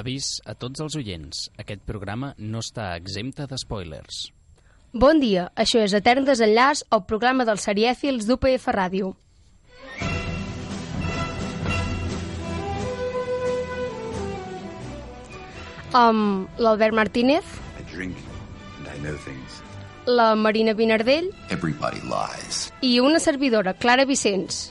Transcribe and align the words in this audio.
Avís 0.00 0.26
a 0.46 0.54
tots 0.54 0.82
els 0.84 0.96
oients. 1.00 1.44
Aquest 1.62 1.82
programa 1.90 2.32
no 2.38 2.60
està 2.64 2.90
exempte 3.00 3.46
de 3.50 3.58
spoilers. 3.62 4.18
Bon 5.04 5.20
dia, 5.20 5.48
això 5.64 5.82
és 5.84 5.94
Etern 5.98 6.24
Desenllaç, 6.28 6.84
el 6.96 7.02
programa 7.12 7.44
dels 7.48 7.66
serièfils 7.68 8.28
d'UPF 8.28 8.68
Ràdio. 8.78 9.14
Um, 15.94 16.46
L'Albert 16.58 16.92
Martínez, 16.94 17.44
I 17.80 17.82
drink 17.94 18.16
and 18.78 18.88
I 18.94 18.98
know 19.00 19.16
things. 19.24 19.62
la 20.06 20.34
Marina 20.34 20.72
Vinardell 20.74 21.30
Everybody 21.50 22.00
lies. 22.04 22.72
i 22.82 22.98
una 23.00 23.18
servidora, 23.18 23.72
Clara 23.74 24.04
Vicenç. 24.04 24.70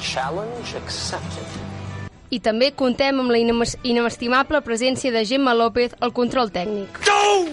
Challenge 0.00 0.76
accepted. 0.76 1.46
I 2.30 2.38
també 2.38 2.70
contem 2.78 3.18
amb 3.18 3.32
la 3.32 3.40
inestimable 3.40 4.60
presència 4.62 5.10
de 5.10 5.24
Gemma 5.26 5.54
López 5.58 5.96
al 6.00 6.14
control 6.14 6.52
tècnic. 6.54 7.00
No! 7.08 7.50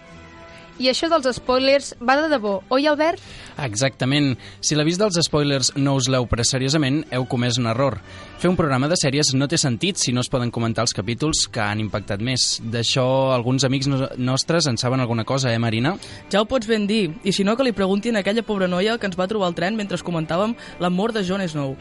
I 0.77 0.91
això 0.91 1.09
dels 1.09 1.26
spoilers 1.40 1.95
va 1.98 2.16
de 2.20 2.27
debò, 2.30 2.59
oi 2.70 2.86
Albert? 2.86 3.22
Exactament. 3.57 4.35
Si 4.61 4.75
l'avís 4.77 4.99
dels 5.02 5.17
spoilers 5.25 5.71
no 5.75 5.95
us 5.97 6.07
l'heu 6.11 6.27
pres 6.29 6.52
seriosament, 6.53 7.03
heu 7.11 7.25
comès 7.29 7.57
un 7.57 7.67
error. 7.71 7.97
Fer 8.38 8.52
un 8.52 8.57
programa 8.57 8.88
de 8.88 8.97
sèries 8.99 9.33
no 9.33 9.47
té 9.49 9.57
sentit 9.57 9.97
si 9.97 10.13
no 10.13 10.21
es 10.21 10.30
poden 10.30 10.52
comentar 10.53 10.85
els 10.85 10.93
capítols 10.93 11.47
que 11.52 11.63
han 11.63 11.81
impactat 11.81 12.21
més. 12.21 12.59
D'això 12.61 13.07
alguns 13.33 13.66
amics 13.66 13.89
no 13.89 14.03
nostres 14.17 14.67
en 14.70 14.77
saben 14.77 15.02
alguna 15.02 15.25
cosa, 15.25 15.53
eh, 15.53 15.59
Marina? 15.59 15.95
Ja 16.31 16.41
ho 16.41 16.45
pots 16.45 16.67
ben 16.70 16.85
dir, 16.88 17.16
i 17.23 17.33
si 17.33 17.43
no 17.43 17.57
que 17.57 17.66
li 17.66 17.73
preguntin 17.73 18.16
a 18.16 18.20
aquella 18.21 18.45
pobra 18.45 18.67
noia 18.67 18.97
que 18.97 19.09
ens 19.09 19.17
va 19.17 19.27
trobar 19.27 19.49
al 19.49 19.58
tren 19.58 19.75
mentre 19.75 19.97
comentàvem 19.97 20.53
la 20.80 20.91
mort 20.94 21.16
de 21.16 21.23
Jon 21.25 21.41
Snow. 21.41 21.75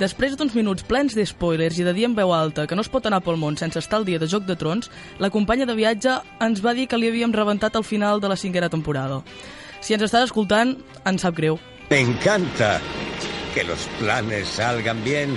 Després 0.00 0.36
d'uns 0.36 0.54
minuts 0.58 0.82
plens 0.82 1.14
de 1.14 1.24
spoilers 1.26 1.78
i 1.78 1.86
de 1.86 1.94
dir 1.94 2.08
en 2.08 2.16
veu 2.18 2.34
alta 2.34 2.66
que 2.66 2.74
no 2.74 2.82
es 2.82 2.90
pot 2.90 3.06
anar 3.06 3.22
pel 3.22 3.38
món 3.38 3.56
sense 3.56 3.78
estar 3.78 4.00
al 4.00 4.08
dia 4.08 4.18
de 4.18 4.26
Joc 4.26 4.44
de 4.48 4.56
Trons, 4.56 4.90
la 5.18 5.30
companya 5.30 5.68
de 5.68 5.78
viatge 5.78 6.18
ens 6.40 6.64
va 6.64 6.74
dir 6.74 6.88
que 6.90 6.98
li 6.98 7.08
havíem 7.08 7.32
rebentat 7.32 7.76
al 7.76 7.86
final 7.86 8.20
de 8.20 8.28
la 8.28 8.36
cinquena 8.36 8.68
temporada. 8.68 9.22
Si 9.80 9.96
ens 9.96 10.04
estàs 10.04 10.28
escoltant, 10.28 10.76
ens 11.08 11.24
sap 11.24 11.36
greu. 11.36 11.58
Me 11.90 12.00
encanta 12.04 12.78
que 13.54 13.64
los 13.64 13.88
planes 13.98 14.48
salgan 14.48 15.02
bien. 15.04 15.36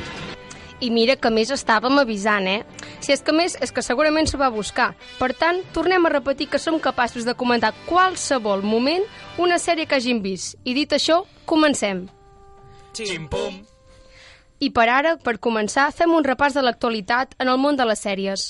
I 0.84 0.90
mira 0.92 1.16
que 1.16 1.32
més 1.32 1.52
estàvem 1.54 1.96
avisant, 2.02 2.48
eh? 2.48 2.64
Si 3.00 3.14
és 3.16 3.24
que 3.24 3.34
més, 3.36 3.56
és 3.64 3.72
que 3.72 3.84
segurament 3.86 4.28
s'ho 4.28 4.40
va 4.40 4.52
buscar. 4.52 4.92
Per 5.20 5.32
tant, 5.40 5.62
tornem 5.76 6.06
a 6.06 6.12
repetir 6.12 6.50
que 6.52 6.60
som 6.60 6.80
capaços 6.80 7.24
de 7.24 7.36
comentar 7.40 7.72
qualsevol 7.88 8.64
moment 8.64 9.06
una 9.38 9.60
sèrie 9.60 9.88
que 9.88 9.96
hagin 9.96 10.22
vist. 10.22 10.58
I 10.64 10.76
dit 10.76 10.92
això, 10.92 11.24
comencem. 11.46 12.10
Xim-pum! 12.94 13.64
I 14.60 14.70
per 14.72 14.88
ara, 14.88 15.16
per 15.20 15.40
començar, 15.40 15.90
fem 15.92 16.12
un 16.16 16.24
repàs 16.24 16.54
de 16.56 16.62
l'actualitat 16.64 17.34
en 17.40 17.50
el 17.52 17.58
món 17.60 17.80
de 17.80 17.88
les 17.88 18.04
sèries. 18.04 18.46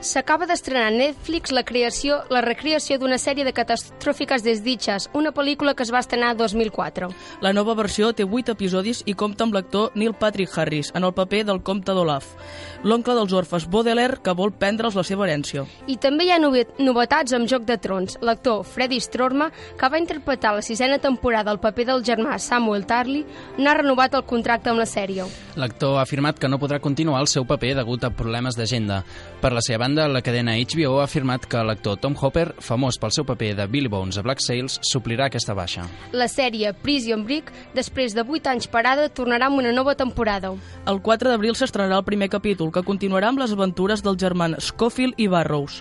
S'acaba 0.00 0.46
d'estrenar 0.48 0.86
a 0.88 0.92
Netflix 0.94 1.52
la 1.52 1.60
creació, 1.68 2.22
la 2.32 2.40
recreació 2.40 2.96
d'una 2.96 3.18
sèrie 3.20 3.44
de 3.44 3.52
catastròfiques 3.52 4.40
desditxes, 4.40 5.10
una 5.12 5.28
pel·lícula 5.36 5.74
que 5.76 5.84
es 5.84 5.90
va 5.92 6.00
estrenar 6.00 6.30
2004. 6.38 7.10
La 7.44 7.52
nova 7.52 7.74
versió 7.76 8.08
té 8.16 8.24
8 8.24 8.54
episodis 8.56 9.02
i 9.04 9.12
compta 9.12 9.44
amb 9.44 9.52
l'actor 9.52 9.92
Neil 10.00 10.14
Patrick 10.16 10.56
Harris 10.56 10.88
en 10.96 11.04
el 11.04 11.12
paper 11.12 11.42
del 11.50 11.60
comte 11.60 11.92
d'Olaf, 11.92 12.30
l'oncle 12.82 13.12
dels 13.18 13.34
orfes 13.36 13.66
Baudelaire 13.68 14.22
que 14.24 14.32
vol 14.38 14.54
prendre'ls 14.56 14.96
la 14.96 15.04
seva 15.04 15.26
herència. 15.26 15.66
I 15.84 15.98
també 16.00 16.24
hi 16.24 16.32
ha 16.32 16.40
nove 16.40 16.64
novetats 16.80 17.36
amb 17.36 17.50
Joc 17.52 17.68
de 17.68 17.76
Trons. 17.76 18.16
L'actor 18.24 18.64
Freddy 18.64 19.02
Strorma, 19.04 19.50
que 19.76 19.92
va 19.92 20.00
interpretar 20.00 20.54
la 20.56 20.64
sisena 20.64 20.96
temporada 20.96 21.52
el 21.52 21.60
paper 21.60 21.90
del 21.92 22.06
germà 22.08 22.38
Samuel 22.40 22.88
Tarly, 22.88 23.26
n'ha 23.60 23.76
renovat 23.76 24.16
el 24.16 24.24
contracte 24.24 24.72
amb 24.72 24.80
la 24.80 24.88
sèrie. 24.88 25.28
L'actor 25.60 25.98
ha 25.98 26.08
afirmat 26.08 26.40
que 26.40 26.48
no 26.48 26.56
podrà 26.56 26.80
continuar 26.80 27.20
el 27.20 27.28
seu 27.28 27.44
paper 27.44 27.76
degut 27.82 28.08
a 28.08 28.14
problemes 28.16 28.56
d'agenda. 28.56 29.02
Per 29.44 29.52
la 29.52 29.60
seva 29.60 29.89
banda, 29.90 30.06
la 30.08 30.22
cadena 30.22 30.52
HBO 30.54 31.00
ha 31.00 31.04
afirmat 31.04 31.46
que 31.50 31.60
l'actor 31.66 31.96
Tom 31.98 32.14
Hopper, 32.14 32.52
famós 32.62 32.98
pel 33.00 33.10
seu 33.10 33.24
paper 33.26 33.56
de 33.58 33.66
Billy 33.66 33.88
Bones 33.90 34.18
a 34.18 34.22
Black 34.22 34.38
Sails, 34.44 34.78
suplirà 34.86 35.26
aquesta 35.26 35.54
baixa. 35.54 35.82
La 36.12 36.28
sèrie 36.30 36.70
Prison 36.84 37.24
Break, 37.26 37.50
després 37.74 38.14
de 38.14 38.22
8 38.22 38.52
anys 38.52 38.68
parada, 38.70 39.08
tornarà 39.10 39.48
amb 39.48 39.58
una 39.58 39.72
nova 39.74 39.96
temporada. 39.98 40.52
El 40.86 41.00
4 41.02 41.32
d'abril 41.32 41.56
s'estrenarà 41.58 41.98
el 41.98 42.06
primer 42.06 42.30
capítol, 42.30 42.70
que 42.70 42.84
continuarà 42.86 43.32
amb 43.32 43.42
les 43.42 43.54
aventures 43.56 44.04
dels 44.06 44.20
germans 44.20 44.70
Scofield 44.70 45.18
i 45.18 45.26
Barrows. 45.26 45.80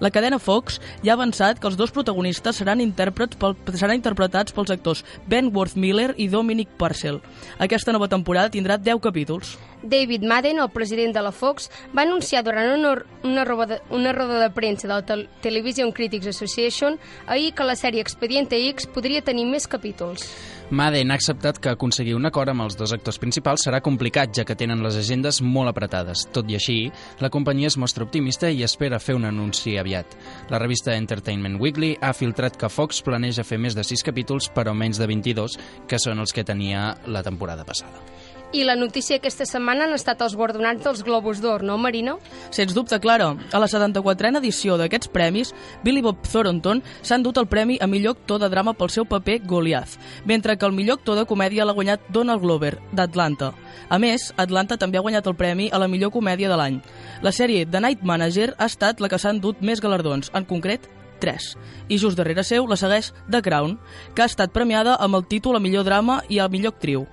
La 0.00 0.10
cadena 0.10 0.40
Fox 0.40 0.80
ja 1.04 1.12
ha 1.12 1.18
avançat 1.18 1.60
que 1.60 1.68
els 1.68 1.76
dos 1.76 1.92
protagonistes 1.92 2.62
seran, 2.62 2.80
intèrprets 2.80 3.36
pel, 3.36 3.58
seran 3.74 3.98
interpretats 3.98 4.56
pels 4.56 4.72
actors 4.72 5.04
Ben 5.28 5.52
Worth 5.52 5.76
Miller 5.76 6.14
i 6.16 6.30
Dominic 6.32 6.72
Purcell. 6.80 7.20
Aquesta 7.58 7.92
nova 7.92 8.08
temporada 8.08 8.54
tindrà 8.56 8.80
10 8.80 9.04
capítols. 9.04 9.58
David 9.82 10.22
Madden, 10.22 10.58
el 10.60 10.68
president 10.70 11.14
de 11.14 11.22
la 11.22 11.32
Fox, 11.32 11.70
va 11.96 12.02
anunciar 12.02 12.42
durant 12.44 12.68
una, 12.74 12.92
una, 13.24 13.44
roda, 13.50 13.80
una 13.90 14.14
roda 14.14 14.38
de 14.40 14.50
premsa 14.54 14.88
de 14.88 14.94
la 14.94 15.02
Tel 15.04 15.26
Television 15.42 15.92
Critics 15.92 16.30
Association 16.30 16.98
ahir 17.26 17.52
que 17.54 17.66
la 17.66 17.76
sèrie 17.76 18.00
Expediente 18.00 18.56
X 18.70 18.86
podria 18.86 19.22
tenir 19.26 19.48
més 19.50 19.66
capítols. 19.68 20.24
Madden 20.70 21.10
ha 21.10 21.16
acceptat 21.18 21.58
que 21.58 21.72
aconseguir 21.72 22.14
un 22.14 22.28
acord 22.28 22.52
amb 22.52 22.62
els 22.62 22.76
dos 22.78 22.92
actors 22.94 23.18
principals 23.18 23.64
serà 23.66 23.80
complicat, 23.82 24.30
ja 24.36 24.44
que 24.46 24.54
tenen 24.54 24.84
les 24.84 24.94
agendes 25.00 25.40
molt 25.42 25.72
apretades. 25.72 26.28
Tot 26.30 26.46
i 26.46 26.54
així, 26.54 26.76
la 27.18 27.30
companyia 27.34 27.72
es 27.72 27.78
mostra 27.80 28.06
optimista 28.06 28.46
i 28.54 28.62
espera 28.62 29.02
fer 29.02 29.18
un 29.18 29.26
anunci 29.26 29.74
aviat. 29.82 30.14
La 30.50 30.62
revista 30.62 30.94
Entertainment 30.94 31.58
Weekly 31.58 31.96
ha 32.00 32.14
filtrat 32.14 32.54
que 32.56 32.70
Fox 32.70 33.02
planeja 33.02 33.42
fer 33.42 33.58
més 33.58 33.74
de 33.74 33.82
6 33.82 34.06
capítols, 34.06 34.46
però 34.54 34.76
menys 34.78 35.02
de 35.02 35.10
22, 35.10 35.58
que 35.90 35.98
són 35.98 36.22
els 36.22 36.30
que 36.30 36.46
tenia 36.46 36.92
la 37.10 37.26
temporada 37.26 37.66
passada. 37.66 38.19
I 38.52 38.64
la 38.66 38.74
notícia 38.74 39.14
aquesta 39.20 39.44
setmana 39.46 39.84
han 39.86 39.92
estat 39.94 40.24
els 40.24 40.32
guardonats 40.34 40.82
dels 40.82 41.04
Globus 41.06 41.38
d'Or, 41.38 41.62
no, 41.62 41.76
Marina? 41.78 42.16
Sens 42.50 42.74
dubte, 42.74 42.98
Clara, 42.98 43.28
a 43.38 43.60
la 43.62 43.68
74a 43.70 44.40
edició 44.40 44.74
d'aquests 44.74 45.12
premis, 45.14 45.52
Billy 45.84 46.02
Bob 46.02 46.26
Thornton 46.26 46.82
s'ha 46.98 47.20
endut 47.20 47.38
el 47.38 47.46
premi 47.46 47.78
a 47.78 47.86
millor 47.86 48.16
actor 48.18 48.42
de 48.42 48.48
drama 48.50 48.74
pel 48.74 48.90
seu 48.90 49.06
paper 49.06 49.38
Goliath, 49.46 49.94
mentre 50.26 50.58
que 50.58 50.66
el 50.66 50.74
millor 50.74 50.98
actor 50.98 51.20
de 51.20 51.28
comèdia 51.30 51.62
l'ha 51.64 51.76
guanyat 51.78 52.10
Donald 52.10 52.42
Glover, 52.42 52.72
d'Atlanta. 52.90 53.52
A 53.88 54.00
més, 54.02 54.32
Atlanta 54.36 54.74
també 54.76 54.98
ha 54.98 55.06
guanyat 55.06 55.30
el 55.30 55.38
premi 55.38 55.70
a 55.70 55.78
la 55.78 55.86
millor 55.86 56.10
comèdia 56.10 56.50
de 56.50 56.58
l'any. 56.58 56.80
La 57.22 57.30
sèrie 57.30 57.70
The 57.70 57.84
Night 57.86 58.02
Manager 58.02 58.56
ha 58.58 58.66
estat 58.66 58.98
la 58.98 59.06
que 59.06 59.22
s'ha 59.22 59.30
endut 59.30 59.62
més 59.62 59.78
galardons, 59.78 60.34
en 60.34 60.42
concret 60.42 60.90
3. 61.20 61.54
I 61.86 61.98
just 62.02 62.18
darrere 62.18 62.42
seu 62.42 62.66
la 62.66 62.80
segueix 62.80 63.12
The 63.30 63.44
Crown, 63.46 63.78
que 64.16 64.24
ha 64.24 64.30
estat 64.30 64.50
premiada 64.50 64.98
amb 64.98 65.20
el 65.20 65.28
títol 65.30 65.54
a 65.54 65.62
millor 65.62 65.86
drama 65.86 66.24
i 66.28 66.42
a 66.42 66.50
millor 66.50 66.74
actriu. 66.74 67.06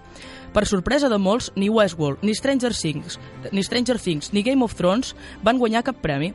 Per 0.58 0.66
sorpresa 0.66 1.06
de 1.06 1.20
molts, 1.22 1.52
ni 1.54 1.68
Westworld, 1.70 2.24
ni 2.26 2.34
Stranger 2.34 2.74
Things, 2.74 3.20
ni 3.54 3.62
Stranger 3.62 4.00
Things, 4.02 4.32
ni 4.34 4.42
Game 4.42 4.64
of 4.66 4.74
Thrones 4.74 5.14
van 5.46 5.60
guanyar 5.62 5.84
cap 5.86 6.00
premi. 6.02 6.32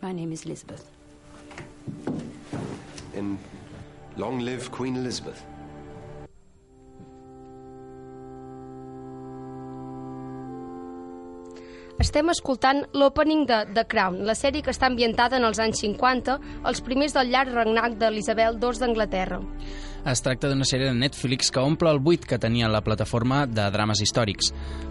My 0.00 0.14
name 0.16 0.32
is 0.32 0.46
Elizabeth. 0.46 0.88
And 3.14 3.36
long 4.16 4.40
live 4.40 4.70
Queen 4.70 4.96
Elizabeth. 4.96 5.44
Estem 12.02 12.32
escoltant 12.32 12.80
l'opening 12.98 13.44
de 13.46 13.60
The 13.76 13.84
Crown, 13.86 14.16
la 14.26 14.34
sèrie 14.34 14.64
que 14.66 14.72
està 14.74 14.88
ambientada 14.88 15.36
en 15.38 15.44
els 15.46 15.60
anys 15.62 15.84
50, 15.84 16.34
els 16.66 16.82
primers 16.82 17.14
del 17.14 17.30
llarg 17.30 17.54
regnat 17.54 17.94
d'Elisabel 18.00 18.58
II 18.58 18.80
d'Anglaterra. 18.80 19.38
Es 20.02 20.18
tracta 20.18 20.48
d'una 20.50 20.66
sèrie 20.66 20.88
de 20.88 20.98
Netflix 20.98 21.52
que 21.54 21.62
omple 21.62 21.86
el 21.94 22.00
buit 22.02 22.24
que 22.26 22.38
tenia 22.42 22.66
la 22.66 22.80
plataforma 22.82 23.44
de 23.46 23.68
drames 23.70 24.00
històrics. 24.02 24.48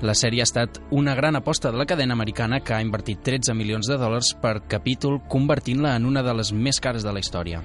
La 0.07 0.15
sèrie 0.15 0.39
ha 0.39 0.47
estat 0.47 0.79
una 0.95 1.17
gran 1.19 1.35
aposta 1.35 1.67
de 1.67 1.81
la 1.81 1.85
cadena 1.85 2.15
americana 2.15 2.61
que 2.63 2.77
ha 2.77 2.79
invertit 2.79 3.19
13 3.27 3.51
milions 3.59 3.91
de 3.91 3.97
dòlars 3.99 4.31
per 4.39 4.61
capítol, 4.71 5.19
convertint-la 5.27 5.97
en 5.99 6.07
una 6.07 6.23
de 6.23 6.37
les 6.39 6.53
més 6.55 6.79
cares 6.79 7.03
de 7.03 7.11
la 7.11 7.19
història. 7.19 7.59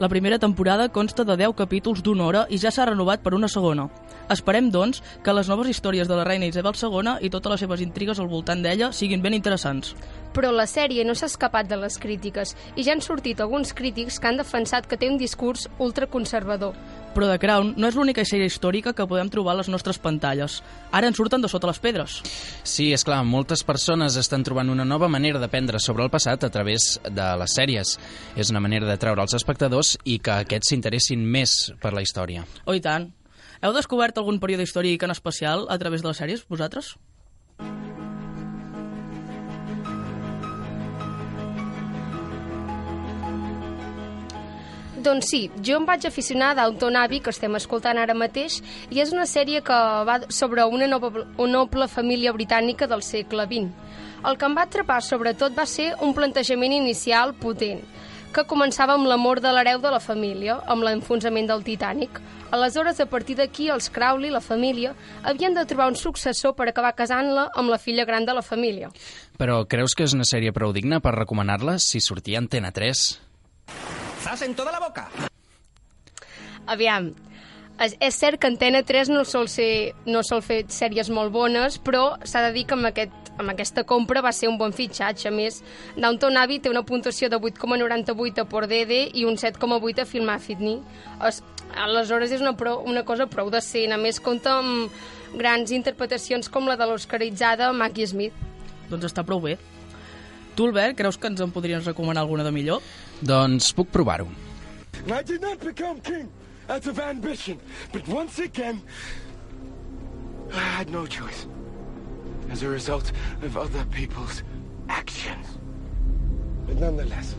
La 0.00 0.08
primera 0.12 0.38
temporada 0.38 0.90
consta 0.92 1.24
de 1.24 1.38
10 1.40 1.56
capítols 1.56 2.04
d'una 2.04 2.26
hora 2.26 2.44
i 2.52 2.60
ja 2.60 2.70
s'ha 2.72 2.86
renovat 2.88 3.24
per 3.24 3.32
una 3.36 3.48
segona. 3.48 3.88
Esperem, 4.32 4.68
doncs, 4.72 5.00
que 5.24 5.32
les 5.32 5.48
noves 5.48 5.72
històries 5.72 6.08
de 6.08 6.16
la 6.20 6.24
reina 6.28 6.52
Isabel 6.52 6.76
II 6.76 7.16
i 7.20 7.32
totes 7.32 7.52
les 7.52 7.64
seves 7.64 7.80
intrigues 7.80 8.20
al 8.20 8.28
voltant 8.28 8.60
d'ella 8.60 8.92
siguin 8.92 9.24
ben 9.24 9.36
interessants. 9.36 9.96
Però 10.34 10.52
la 10.54 10.66
sèrie 10.70 11.04
no 11.06 11.16
s'ha 11.18 11.26
escapat 11.26 11.66
de 11.66 11.76
les 11.80 11.98
crítiques 11.98 12.54
i 12.76 12.84
ja 12.86 12.94
han 12.94 13.02
sortit 13.02 13.40
alguns 13.40 13.72
crítics 13.74 14.20
que 14.20 14.30
han 14.30 14.38
defensat 14.38 14.86
que 14.86 14.98
té 15.00 15.08
un 15.10 15.18
discurs 15.18 15.66
ultraconservador. 15.78 16.76
Però 17.10 17.26
The 17.26 17.40
Crown 17.42 17.72
no 17.76 17.88
és 17.90 17.96
l'única 17.98 18.22
sèrie 18.22 18.46
històrica 18.46 18.92
que 18.94 19.06
podem 19.10 19.30
trobar 19.32 19.56
a 19.56 19.60
les 19.60 19.70
nostres 19.72 19.98
pantalles. 19.98 20.60
Ara 20.94 21.10
en 21.10 21.16
surten 21.18 21.42
de 21.42 21.50
sota 21.50 21.66
les 21.66 21.82
pedres. 21.82 22.20
Sí, 22.62 22.92
és 22.94 23.02
clar, 23.04 23.24
moltes 23.26 23.64
persones 23.66 24.14
estan 24.20 24.46
trobant 24.46 24.70
una 24.70 24.86
nova 24.86 25.10
manera 25.10 25.42
d'aprendre 25.42 25.82
sobre 25.82 26.06
el 26.06 26.12
passat 26.14 26.46
a 26.46 26.52
través 26.54 27.00
de 27.02 27.28
les 27.42 27.58
sèries. 27.58 27.96
És 28.38 28.54
una 28.54 28.62
manera 28.62 28.86
de 28.86 28.98
treure 29.02 29.24
als 29.24 29.34
espectadors 29.34 29.96
i 30.04 30.20
que 30.22 30.44
aquests 30.44 30.70
s'interessin 30.70 31.26
més 31.26 31.72
per 31.82 31.90
la 31.96 32.06
història. 32.06 32.46
Oh, 32.64 32.74
i 32.78 32.84
tant. 32.84 33.10
Heu 33.60 33.74
descobert 33.76 34.16
algun 34.16 34.38
període 34.40 34.64
històric 34.64 35.02
en 35.02 35.12
especial 35.12 35.66
a 35.68 35.76
través 35.82 36.00
de 36.04 36.08
les 36.08 36.22
sèries, 36.22 36.46
vosaltres? 36.48 36.94
Doncs 45.00 45.30
sí, 45.32 45.38
jo 45.64 45.78
em 45.80 45.86
vaig 45.88 46.04
aficionar 46.04 46.50
a 46.50 46.56
Downton 46.58 46.96
Abbey, 47.00 47.22
que 47.24 47.32
estem 47.32 47.54
escoltant 47.56 47.96
ara 47.96 48.12
mateix, 48.12 48.58
i 48.92 48.98
és 49.00 49.14
una 49.14 49.24
sèrie 49.24 49.62
que 49.64 49.76
va 50.04 50.18
sobre 50.28 50.66
una 50.68 50.88
noble, 50.90 51.22
una 51.38 51.54
noble 51.54 51.86
família 51.88 52.34
britànica 52.36 52.88
del 52.90 53.00
segle 53.06 53.46
XX. 53.48 53.70
El 54.28 54.36
que 54.36 54.44
em 54.44 54.56
va 54.58 54.66
atrapar 54.68 54.98
sobretot 55.00 55.56
va 55.56 55.64
ser 55.64 55.94
un 56.04 56.12
plantejament 56.12 56.74
inicial 56.76 57.32
potent, 57.40 57.80
que 58.34 58.44
començava 58.50 58.98
amb 58.98 59.08
l'amor 59.08 59.40
de 59.40 59.54
l'hereu 59.56 59.80
de 59.80 59.94
la 59.94 60.02
família, 60.04 60.58
amb 60.68 60.84
l'enfonsament 60.84 61.48
del 61.48 61.64
Titanic. 61.64 62.20
Aleshores, 62.52 63.00
a 63.00 63.08
partir 63.08 63.38
d'aquí, 63.40 63.70
els 63.72 63.88
Crowley, 63.88 64.28
la 64.28 64.44
família, 64.44 64.92
havien 65.24 65.56
de 65.56 65.64
trobar 65.64 65.88
un 65.88 65.96
successor 65.96 66.52
per 66.58 66.68
acabar 66.68 66.92
casant-la 66.98 67.48
amb 67.54 67.72
la 67.72 67.80
filla 67.80 68.04
gran 68.04 68.28
de 68.28 68.36
la 68.36 68.44
família. 68.44 68.92
Però 69.40 69.62
creus 69.64 69.96
que 69.96 70.04
és 70.04 70.12
una 70.12 70.28
sèrie 70.28 70.52
prou 70.52 70.76
digna 70.76 71.00
per 71.00 71.16
recomanar-la 71.16 71.78
si 71.80 72.04
sortia 72.04 72.44
Antena 72.44 72.74
3? 72.76 73.29
¡Zas 74.20 74.42
en 74.42 74.54
toda 74.54 74.72
la 74.72 74.80
boca! 74.80 75.08
Aviam, 76.66 77.14
és, 77.80 77.94
és 78.04 78.16
cert 78.16 78.40
que 78.40 78.50
Antena 78.50 78.82
3 78.84 79.08
no 79.08 79.24
sol, 79.24 79.48
ser, 79.48 79.94
no 80.04 80.20
sol 80.26 80.42
fer 80.44 80.60
sèries 80.68 81.08
molt 81.10 81.32
bones, 81.32 81.78
però 81.80 82.18
s'ha 82.28 82.42
de 82.44 82.52
dir 82.54 82.66
que 82.68 82.76
amb, 82.76 82.90
aquest, 82.90 83.30
amb 83.40 83.54
aquesta 83.54 83.86
compra 83.88 84.20
va 84.24 84.34
ser 84.36 84.50
un 84.50 84.58
bon 84.60 84.74
fitxatge. 84.76 85.30
A 85.30 85.34
més, 85.34 85.62
Downton 85.96 86.36
Abbey 86.36 86.60
té 86.60 86.72
una 86.72 86.84
puntuació 86.84 87.30
de 87.32 87.40
8,98 87.40 88.44
a 88.44 88.46
Por 88.50 88.68
DD 88.68 89.00
i 89.16 89.24
un 89.24 89.40
7,8 89.40 90.04
a 90.04 90.08
Film 90.10 90.28
Affinity. 90.34 90.76
Es, 91.26 91.40
aleshores 91.72 92.36
és 92.36 92.44
una, 92.44 92.52
prou, 92.60 92.84
una 92.84 93.06
cosa 93.08 93.26
prou 93.30 93.50
decent. 93.50 93.96
A 93.96 94.00
més, 94.00 94.20
compta 94.20 94.58
amb 94.60 94.92
grans 95.40 95.72
interpretacions 95.72 96.52
com 96.52 96.68
la 96.68 96.76
de 96.76 96.92
l'oscaritzada 96.92 97.72
Maggie 97.72 98.12
Smith. 98.12 98.36
Doncs 98.92 99.08
està 99.08 99.24
prou 99.24 99.40
bé. 99.40 99.56
Tu, 100.60 100.66
Albert, 100.66 100.92
creus 100.94 101.16
que 101.16 101.24
ens 101.24 101.40
en 101.40 101.52
podries 101.54 101.86
recomanar 101.88 102.20
alguna 102.20 102.44
de 102.44 102.50
millor? 102.52 102.82
Doncs 103.24 103.70
puc 103.72 103.88
provar-ho. 103.88 104.26
I 105.08 105.22
did 105.24 105.40
not 105.40 105.58
become 105.64 106.02
king 106.04 106.28
out 106.68 106.86
of 106.86 106.98
ambition, 107.00 107.56
but 107.94 108.06
once 108.06 108.38
again, 108.38 108.82
I 110.52 110.60
had 110.60 110.90
no 110.90 111.06
choice 111.06 111.46
as 112.50 112.62
a 112.62 112.68
result 112.68 113.10
of 113.40 113.56
other 113.56 113.86
people's 113.86 114.42
actions. 114.90 115.46
But 116.66 116.76
nonetheless, 116.76 117.34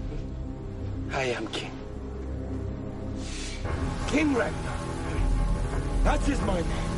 I 1.13 1.25
am 1.37 1.45
king. 1.49 1.77
King 4.07 4.33
Ragnar. 4.33 4.79
That 6.05 6.27
is 6.27 6.41
my 6.41 6.57
name. 6.57 6.90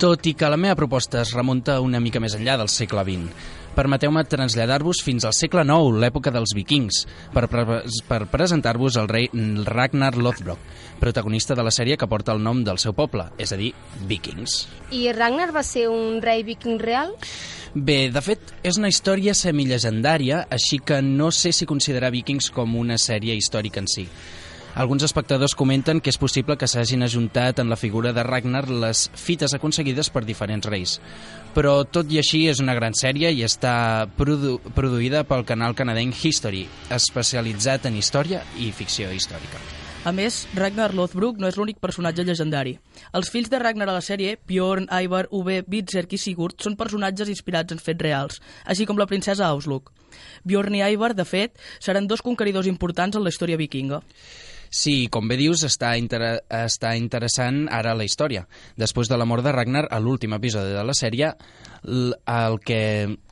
Tot 0.00 0.24
i 0.24 0.32
que 0.32 0.48
la 0.48 0.56
meva 0.56 0.78
proposta 0.78 1.20
es 1.20 1.34
remunta 1.36 1.74
una 1.84 1.98
mica 2.00 2.22
més 2.24 2.32
enllà 2.32 2.54
del 2.56 2.70
segle 2.72 3.02
XX, 3.04 3.34
permeteu-me 3.76 4.22
traslladar-vos 4.24 5.02
fins 5.04 5.26
al 5.28 5.34
segle 5.36 5.60
IX, 5.66 5.98
l'època 6.00 6.32
dels 6.32 6.54
vikings, 6.56 7.02
per, 7.34 7.42
pre 7.52 7.82
per 8.08 8.20
presentar-vos 8.32 8.96
el 8.96 9.10
rei 9.12 9.28
Ragnar 9.68 10.14
Lothbrok, 10.16 10.64
protagonista 11.04 11.52
de 11.52 11.68
la 11.68 11.74
sèrie 11.76 12.00
que 12.00 12.08
porta 12.08 12.32
el 12.32 12.40
nom 12.40 12.64
del 12.64 12.80
seu 12.80 12.96
poble, 12.96 13.28
és 13.36 13.52
a 13.52 13.60
dir, 13.60 13.74
Vikings. 14.08 14.62
I 14.96 15.10
Ragnar 15.12 15.50
va 15.52 15.66
ser 15.68 15.90
un 15.92 16.22
rei 16.24 16.46
viking 16.48 16.80
real? 16.80 17.12
Bé, 17.74 18.06
de 18.08 18.24
fet, 18.24 18.56
és 18.64 18.80
una 18.80 18.88
història 18.88 19.36
semilegendària, 19.36 20.46
així 20.48 20.80
que 20.80 21.02
no 21.04 21.28
sé 21.28 21.52
si 21.52 21.68
considerar 21.68 22.08
Vikings 22.16 22.48
com 22.56 22.72
una 22.80 22.96
sèrie 22.96 23.36
històrica 23.36 23.84
en 23.84 23.92
si. 23.98 24.08
Alguns 24.74 25.02
espectadors 25.02 25.56
comenten 25.58 25.98
que 25.98 26.12
és 26.12 26.18
possible 26.20 26.54
que 26.56 26.68
s'hagin 26.70 27.02
ajuntat 27.02 27.58
en 27.58 27.68
la 27.68 27.76
figura 27.76 28.12
de 28.14 28.22
Ragnar 28.22 28.68
les 28.70 29.08
fites 29.18 29.54
aconseguides 29.56 30.12
per 30.14 30.22
diferents 30.24 30.68
reis. 30.70 31.00
Però 31.56 31.82
tot 31.90 32.10
i 32.14 32.20
així 32.22 32.44
és 32.48 32.62
una 32.62 32.76
gran 32.78 32.94
sèrie 32.94 33.32
i 33.34 33.42
està 33.42 34.06
produ 34.16 34.60
produïda 34.76 35.24
pel 35.26 35.42
canal 35.44 35.74
canadenc 35.74 36.14
History, 36.24 36.68
especialitzat 36.88 37.90
en 37.90 37.98
història 37.98 38.44
i 38.62 38.70
ficció 38.70 39.10
històrica. 39.10 39.58
A 40.00 40.14
més, 40.16 40.46
Ragnar 40.56 40.94
Lothbrok 40.96 41.42
no 41.42 41.48
és 41.50 41.58
l'únic 41.58 41.76
personatge 41.82 42.24
llegendari. 42.24 42.78
Els 43.12 43.28
fills 43.28 43.50
de 43.52 43.58
Ragnar 43.60 43.90
a 43.90 43.96
la 43.98 44.04
sèrie, 44.04 44.38
Bjorn, 44.48 44.86
Ivar, 44.88 45.26
Uwe, 45.28 45.58
Witzerk 45.66 46.14
i 46.16 46.20
Sigurd, 46.22 46.56
són 46.62 46.78
personatges 46.78 47.28
inspirats 47.28 47.74
en 47.74 47.82
fets 47.82 48.00
reals, 48.00 48.40
així 48.64 48.86
com 48.88 48.96
la 48.96 49.08
princesa 49.10 49.50
Auslug. 49.50 49.90
Bjorn 50.48 50.78
i 50.78 50.80
Ivar, 50.94 51.12
de 51.18 51.26
fet, 51.28 51.58
seran 51.84 52.08
dos 52.08 52.22
conqueridors 52.24 52.70
importants 52.70 53.18
en 53.18 53.26
la 53.26 53.34
història 53.34 53.60
vikinga. 53.60 54.00
Sí, 54.70 55.08
com 55.10 55.26
bé 55.26 55.34
dius, 55.34 55.64
està, 55.66 55.96
inter 55.98 56.20
està 56.46 56.92
interessant 56.94 57.64
ara 57.74 57.96
la 57.98 58.06
història. 58.06 58.44
Després 58.78 59.10
de 59.10 59.18
la 59.18 59.26
mort 59.26 59.42
de 59.42 59.50
Ragnar, 59.50 59.88
a 59.90 59.98
l'últim 59.98 60.36
episodi 60.38 60.76
de 60.76 60.84
la 60.86 60.94
sèrie, 60.94 61.32
el 61.82 62.58
que... 62.62 62.82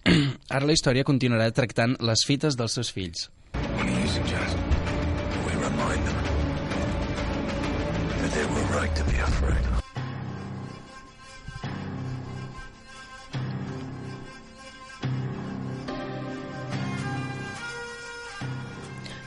ara 0.57 0.67
la 0.67 0.75
història 0.75 1.07
continuarà 1.07 1.47
tractant 1.55 1.95
les 2.03 2.27
fites 2.27 2.59
dels 2.59 2.75
seus 2.75 2.91
fills. 2.91 3.29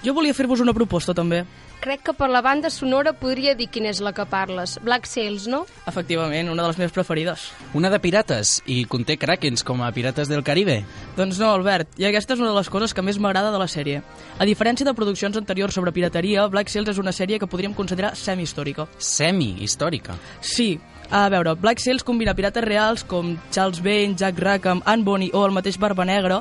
Jo 0.01 0.15
volia 0.17 0.33
fer-vos 0.33 0.59
una 0.59 0.73
proposta, 0.73 1.13
també. 1.13 1.45
Crec 1.81 2.03
que 2.05 2.13
per 2.13 2.27
la 2.29 2.43
banda 2.45 2.69
sonora 2.69 3.09
podria 3.17 3.55
dir 3.57 3.65
quina 3.73 3.89
és 3.89 4.03
la 4.05 4.11
que 4.13 4.21
parles. 4.29 4.75
Black 4.85 5.07
Sails, 5.09 5.47
no? 5.49 5.63
Efectivament, 5.89 6.51
una 6.53 6.61
de 6.61 6.69
les 6.69 6.77
meves 6.77 6.93
preferides. 6.93 7.47
Una 7.73 7.89
de 7.89 7.97
pirates, 8.03 8.59
i 8.69 8.83
conté 8.85 9.15
krakens 9.17 9.65
com 9.65 9.81
a 9.81 9.89
Pirates 9.95 10.29
del 10.29 10.43
Caribe. 10.45 10.83
Doncs 11.17 11.39
no, 11.41 11.49
Albert, 11.49 11.97
i 11.97 12.05
aquesta 12.05 12.37
és 12.37 12.43
una 12.43 12.51
de 12.51 12.59
les 12.59 12.69
coses 12.69 12.93
que 12.93 13.01
més 13.01 13.17
m'agrada 13.17 13.49
de 13.49 13.57
la 13.57 13.65
sèrie. 13.65 14.03
A 14.37 14.45
diferència 14.45 14.85
de 14.85 14.93
produccions 14.93 15.41
anteriors 15.41 15.73
sobre 15.73 15.89
pirateria, 15.95 16.45
Black 16.53 16.69
Sails 16.69 16.93
és 16.93 17.01
una 17.01 17.15
sèrie 17.17 17.41
que 17.41 17.49
podríem 17.49 17.73
considerar 17.73 18.13
semi-històrica. 18.13 18.85
Semi-històrica? 19.01 20.19
Sí, 20.37 20.75
a 21.11 21.27
veure, 21.27 21.55
Black 21.59 21.81
Sails 21.83 22.05
combina 22.07 22.31
pirates 22.31 22.63
reals 22.63 23.01
com 23.03 23.33
Charles 23.51 23.81
Vane, 23.83 24.15
Jack 24.15 24.39
Rackham, 24.39 24.81
Anne 24.86 25.03
Bonny 25.03 25.29
o 25.36 25.43
el 25.43 25.51
mateix 25.51 25.75
Barba 25.77 26.05
Negra 26.07 26.38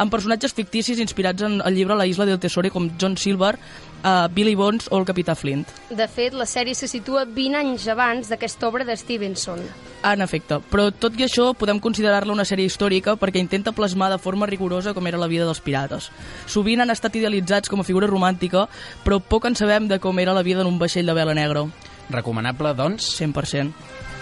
amb 0.00 0.10
personatges 0.10 0.54
ficticis 0.56 0.98
inspirats 1.02 1.44
en 1.44 1.58
el 1.60 1.76
llibre 1.76 1.94
La 1.94 2.06
isla 2.08 2.24
del 2.24 2.40
tesoro 2.40 2.70
com 2.72 2.88
John 2.96 3.18
Silver, 3.20 3.58
uh, 4.00 4.28
Billy 4.32 4.54
Bones 4.54 4.88
o 4.90 4.96
el 4.96 5.04
capità 5.04 5.34
Flint. 5.36 5.68
De 5.90 6.06
fet, 6.08 6.32
la 6.32 6.46
sèrie 6.48 6.72
se 6.72 6.88
situa 6.88 7.26
20 7.28 7.58
anys 7.60 7.84
abans 7.92 8.30
d'aquesta 8.32 8.68
obra 8.70 8.86
de 8.88 8.96
Stevenson. 8.96 9.60
En 10.04 10.24
efecte, 10.24 10.56
però 10.72 10.88
tot 10.88 11.20
i 11.20 11.26
això 11.28 11.50
podem 11.52 11.76
considerar-la 11.80 12.32
una 12.32 12.48
sèrie 12.48 12.64
històrica 12.64 13.18
perquè 13.20 13.44
intenta 13.44 13.76
plasmar 13.76 14.08
de 14.12 14.20
forma 14.20 14.48
rigorosa 14.48 14.96
com 14.96 15.04
era 15.06 15.20
la 15.20 15.28
vida 15.28 15.44
dels 15.44 15.60
pirates. 15.60 16.08
Sovint 16.48 16.80
han 16.80 16.92
estat 16.96 17.20
idealitzats 17.20 17.68
com 17.68 17.84
a 17.84 17.88
figura 17.88 18.08
romàntica, 18.08 18.70
però 19.04 19.20
poc 19.20 19.52
en 19.52 19.56
sabem 19.56 19.88
de 19.92 20.00
com 20.00 20.16
era 20.18 20.32
la 20.32 20.44
vida 20.44 20.64
en 20.64 20.72
un 20.72 20.80
vaixell 20.80 21.12
de 21.12 21.16
vela 21.20 21.36
negra. 21.36 21.68
Recomanable, 22.08 22.72
doncs? 22.76 23.12
100%. 23.20 24.12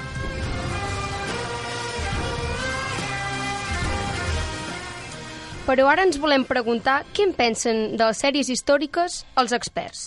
Però 5.72 5.86
ara 5.88 6.02
ens 6.04 6.18
volem 6.20 6.42
preguntar 6.44 6.98
què 7.16 7.24
en 7.24 7.30
pensen 7.32 7.78
de 7.96 8.04
les 8.04 8.18
sèries 8.20 8.48
històriques 8.52 9.14
els 9.40 9.54
experts. 9.56 10.02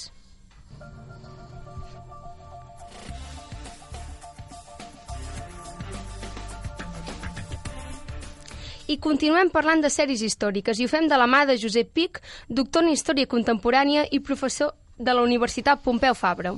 I 8.85 8.99
continuem 9.01 9.49
parlant 9.49 9.81
de 9.81 9.89
sèries 9.89 10.21
històriques 10.21 10.77
i 10.77 10.85
ho 10.85 10.93
fem 10.93 11.09
de 11.09 11.17
la 11.17 11.25
mà 11.25 11.41
de 11.49 11.57
Josep 11.57 11.89
Pic, 11.97 12.21
doctor 12.45 12.85
en 12.85 12.93
Història 12.93 13.25
Contemporània 13.25 14.05
i 14.13 14.21
professor 14.21 14.75
de 15.01 15.17
la 15.17 15.25
Universitat 15.25 15.81
Pompeu 15.81 16.13
Fabra. 16.13 16.53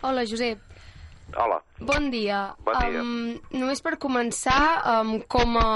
Hola, 0.00 0.24
Josep. 0.24 0.64
Hola. 1.36 1.60
Bon 1.76 2.08
dia. 2.08 2.54
Bon 2.64 2.80
dia. 2.80 3.04
Um, 3.04 3.58
només 3.60 3.84
per 3.84 3.98
començar, 4.00 4.62
um, 4.96 5.18
com 5.28 5.60
a 5.60 5.68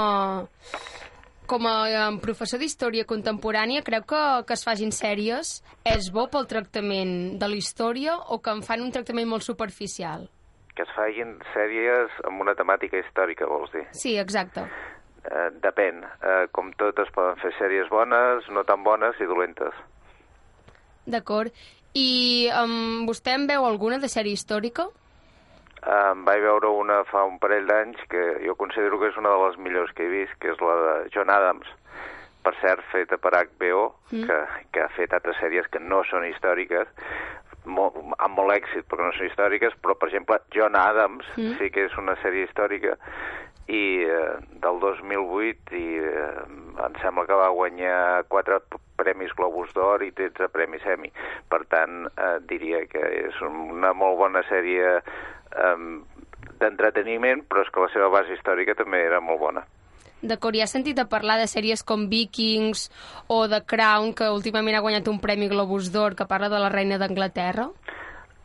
com 1.49 1.65
a 1.65 2.09
professor 2.21 2.61
d'història 2.61 3.07
contemporània, 3.09 3.81
creu 3.85 4.05
que, 4.07 4.21
que 4.45 4.55
es 4.55 4.63
facin 4.65 4.93
sèries 4.95 5.55
és 5.89 6.11
bo 6.13 6.27
pel 6.29 6.45
tractament 6.51 7.39
de 7.41 7.49
la 7.49 7.57
història 7.57 8.17
o 8.29 8.37
que 8.43 8.53
en 8.53 8.61
fan 8.65 8.85
un 8.85 8.93
tractament 8.93 9.29
molt 9.31 9.47
superficial? 9.47 10.27
Que 10.77 10.85
es 10.85 10.93
facin 10.95 11.39
sèries 11.55 12.21
amb 12.29 12.45
una 12.45 12.55
temàtica 12.59 13.01
històrica, 13.01 13.49
vols 13.49 13.73
dir? 13.73 13.87
Sí, 13.97 14.15
exacte. 14.21 14.67
Eh, 15.25 15.49
depèn. 15.65 16.05
Eh, 16.05 16.45
com 16.55 16.69
totes 16.79 17.09
poden 17.15 17.41
fer 17.41 17.51
sèries 17.57 17.89
bones, 17.91 18.47
no 18.53 18.63
tan 18.63 18.85
bones 18.85 19.17
i 19.19 19.27
dolentes. 19.27 19.75
D'acord. 21.09 21.51
I 21.97 22.47
um, 22.53 23.07
vostè 23.09 23.33
en 23.33 23.49
veu 23.49 23.65
alguna 23.65 23.97
de 23.97 24.07
sèrie 24.07 24.37
històrica? 24.37 24.85
En 25.87 26.25
vaig 26.27 26.41
veure 26.43 26.67
una 26.75 27.03
fa 27.07 27.23
un 27.23 27.37
parell 27.39 27.67
d'anys 27.69 28.01
que 28.11 28.23
jo 28.45 28.55
considero 28.59 28.99
que 28.99 29.07
és 29.13 29.17
una 29.17 29.29
de 29.31 29.43
les 29.47 29.57
millors 29.57 29.91
que 29.95 30.03
he 30.03 30.09
vist, 30.11 30.33
que 30.39 30.51
és 30.51 30.59
la 30.61 30.75
de 30.83 31.09
John 31.13 31.29
Adams, 31.31 31.67
per 32.43 32.53
cert, 32.61 32.83
feta 32.91 33.17
per 33.17 33.31
HBO, 33.35 33.95
Mm. 34.11 34.25
que, 34.25 34.37
que 34.73 34.81
ha 34.81 34.89
fet 34.95 35.13
altres 35.13 35.37
sèries 35.37 35.67
que 35.69 35.79
no 35.79 36.03
són 36.03 36.25
històriques, 36.25 36.87
molt, 37.65 37.93
amb 38.17 38.35
molt 38.39 38.51
èxit 38.55 38.87
perquè 38.89 39.05
no 39.05 39.11
són 39.13 39.27
històriques, 39.27 39.75
però, 39.83 39.93
per 39.99 40.07
exemple, 40.09 40.39
John 40.55 40.75
Adams 40.75 41.25
Mm. 41.37 41.57
sí 41.59 41.69
que 41.69 41.85
és 41.85 41.97
una 41.97 42.15
sèrie 42.23 42.47
històrica 42.47 42.95
i 43.69 44.01
eh, 44.01 44.37
del 44.63 44.79
2008 44.81 45.75
i 45.77 45.99
eh, 46.01 46.43
em 46.87 46.95
sembla 47.03 47.27
que 47.29 47.37
va 47.37 47.51
guanyar 47.53 48.23
quatre 48.27 48.57
premis 48.97 49.31
Globus 49.37 49.71
d'Or 49.75 50.01
i 50.03 50.11
13 50.11 50.49
premis 50.49 50.81
Emmy. 50.89 51.11
Per 51.47 51.61
tant, 51.69 52.07
eh, 52.17 52.39
diria 52.49 52.81
que 52.89 52.99
és 53.27 53.37
una 53.45 53.93
molt 53.93 54.17
bona 54.17 54.41
sèrie 54.49 54.97
eh, 55.55 55.75
d'entreteniment, 56.59 57.43
però 57.49 57.63
és 57.65 57.73
que 57.73 57.83
la 57.83 57.91
seva 57.93 58.09
base 58.13 58.35
històrica 58.35 58.77
també 58.77 59.03
era 59.05 59.21
molt 59.23 59.39
bona. 59.41 59.65
D'acord, 60.21 60.57
i 60.57 60.61
has 60.61 60.73
sentit 60.75 60.99
a 60.99 61.07
parlar 61.07 61.37
de 61.39 61.47
sèries 61.47 61.85
com 61.87 62.09
Vikings 62.11 62.89
o 63.31 63.45
The 63.47 63.61
Crown, 63.63 64.11
que 64.13 64.27
últimament 64.35 64.75
ha 64.75 64.83
guanyat 64.83 65.07
un 65.07 65.21
Premi 65.23 65.47
Globus 65.47 65.93
d'Or 65.93 66.17
que 66.19 66.27
parla 66.27 66.49
de 66.51 66.59
la 66.59 66.71
reina 66.73 66.97
d'Anglaterra? 66.99 67.69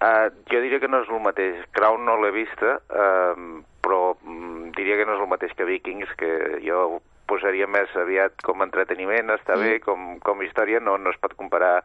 Uh, 0.04 0.28
jo 0.52 0.61
diria 0.61 0.78
que 0.78 0.90
no 0.90 1.00
és 1.02 1.11
el 1.11 1.23
mateix. 1.25 1.64
Crown 1.75 2.04
no 2.06 2.14
l'he 2.20 2.30
vista, 2.34 2.76
uh, 2.78 3.58
però 3.82 4.14
mm, 4.23 4.70
diria 4.78 5.00
que 5.00 5.08
no 5.08 5.16
és 5.16 5.25
el 5.25 5.30
mateix 5.32 5.54
que 5.58 5.66
Vikings, 5.66 6.14
que 6.20 6.30
jo 6.62 7.00
posaria 7.31 7.69
més 7.71 7.93
aviat 7.99 8.43
com 8.45 8.61
a 8.61 8.66
entreteniment, 8.69 9.33
està 9.35 9.57
bé, 9.61 9.78
com, 9.85 10.19
com 10.25 10.43
història 10.45 10.81
no, 10.81 10.97
no 11.00 11.12
es 11.14 11.21
pot 11.23 11.37
comparar 11.38 11.78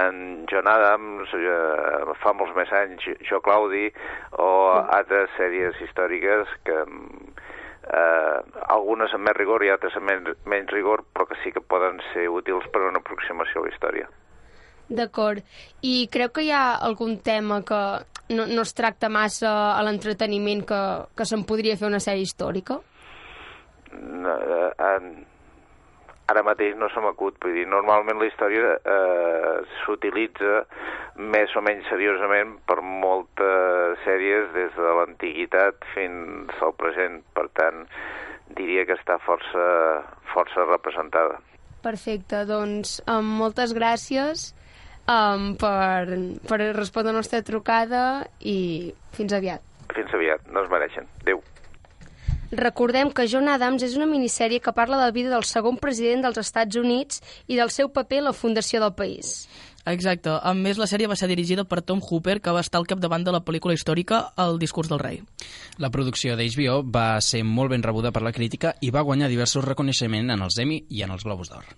amb 0.00 0.48
John 0.50 0.68
Adams, 0.70 1.32
uh, 1.38 2.12
fa 2.22 2.34
molts 2.36 2.54
més 2.58 2.72
anys, 2.82 3.08
Jo 3.28 3.40
Claudi, 3.44 3.88
o 4.38 4.50
altres 4.82 5.32
sèries 5.38 5.80
històriques 5.86 6.50
que 6.66 6.82
eh, 7.82 8.38
algunes 8.68 9.12
amb 9.14 9.26
més 9.28 9.36
rigor 9.36 9.64
i 9.64 9.70
altres 9.72 9.96
amb 9.98 10.10
menys, 10.10 10.36
menys 10.48 10.70
rigor, 10.74 11.04
però 11.14 11.26
que 11.28 11.38
sí 11.42 11.52
que 11.54 11.62
poden 11.62 12.00
ser 12.12 12.28
útils 12.30 12.68
per 12.72 12.84
a 12.84 12.90
una 12.90 13.02
aproximació 13.02 13.62
a 13.62 13.66
la 13.66 13.72
història. 13.74 14.08
D'acord. 14.92 15.42
I 15.82 16.08
creu 16.12 16.32
que 16.34 16.44
hi 16.46 16.52
ha 16.52 16.76
algun 16.84 17.18
tema 17.24 17.62
que 17.66 17.82
no, 18.34 18.46
no 18.46 18.62
es 18.62 18.74
tracta 18.76 19.08
massa 19.12 19.52
a 19.72 19.82
l'entreteniment 19.86 20.64
que, 20.68 20.80
que 21.16 21.28
se'n 21.28 21.46
podria 21.48 21.78
fer 21.80 21.88
una 21.88 22.02
sèrie 22.02 22.26
històrica? 22.26 22.80
Eh, 24.02 24.70
en- 24.92 25.26
ara 26.32 26.42
mateix 26.46 26.76
no 26.78 26.88
se 26.88 27.00
m'acut, 27.02 27.36
vull 27.42 27.52
dir, 27.58 27.66
normalment 27.68 28.18
la 28.20 28.28
història 28.30 28.76
eh, 28.78 29.56
s'utilitza 29.82 30.62
més 31.18 31.52
o 31.58 31.60
menys 31.60 31.84
seriosament 31.90 32.54
per 32.66 32.78
moltes 32.80 33.98
sèries 34.06 34.48
des 34.54 34.72
de 34.78 34.94
l'antiguitat 34.98 35.84
fins 35.92 36.62
al 36.64 36.72
present, 36.78 37.20
per 37.36 37.48
tant, 37.58 37.82
diria 38.56 38.86
que 38.88 38.96
està 38.96 39.18
força, 39.26 39.66
força 40.32 40.64
representada. 40.70 41.36
Perfecte, 41.82 42.44
doncs 42.48 43.00
um, 43.10 43.26
moltes 43.42 43.74
gràcies 43.74 44.52
um, 45.10 45.52
per, 45.60 46.06
per 46.48 46.60
respondre 46.78 47.10
a 47.10 47.12
la 47.12 47.18
nostra 47.18 47.42
trucada 47.42 48.24
i 48.40 48.94
fins 49.12 49.34
aviat. 49.36 49.60
Fins 49.92 50.14
aviat, 50.14 50.46
no 50.54 50.62
es 50.62 50.70
mereixen. 50.72 51.08
Adéu. 51.26 51.42
Recordem 52.52 53.08
que 53.16 53.24
John 53.32 53.48
Adams 53.48 53.80
és 53.86 53.94
una 53.96 54.04
minissèrie 54.04 54.60
que 54.60 54.74
parla 54.76 54.98
de 54.98 55.06
la 55.06 55.14
vida 55.16 55.30
del 55.32 55.46
segon 55.48 55.78
president 55.80 56.20
dels 56.26 56.36
Estats 56.42 56.76
Units 56.76 57.22
i 57.48 57.56
del 57.56 57.72
seu 57.72 57.88
paper 57.88 58.18
en 58.20 58.26
la 58.28 58.34
fundació 58.36 58.82
del 58.82 58.92
país. 58.92 59.46
Exacte. 59.88 60.30
A 60.36 60.52
més, 60.54 60.76
la 60.78 60.86
sèrie 60.86 61.08
va 61.10 61.16
ser 61.16 61.30
dirigida 61.30 61.64
per 61.64 61.80
Tom 61.80 62.02
Hooper, 62.04 62.36
que 62.44 62.52
va 62.54 62.60
estar 62.60 62.78
al 62.78 62.86
capdavant 62.86 63.24
de 63.24 63.32
la 63.32 63.40
pel·lícula 63.42 63.74
històrica 63.74 64.20
El 64.36 64.60
discurs 64.60 64.92
del 64.92 65.00
rei. 65.00 65.22
La 65.82 65.90
producció 65.90 66.36
d'HBO 66.36 66.82
va 66.84 67.16
ser 67.24 67.42
molt 67.42 67.72
ben 67.72 67.82
rebuda 67.82 68.12
per 68.12 68.22
la 68.22 68.34
crítica 68.36 68.76
i 68.80 68.92
va 68.92 69.02
guanyar 69.02 69.32
diversos 69.32 69.64
reconeixements 69.64 70.36
en 70.36 70.44
els 70.44 70.60
Emmy 70.60 70.84
i 70.90 71.02
en 71.08 71.16
els 71.16 71.24
Globus 71.24 71.50
d'Or. 71.50 71.72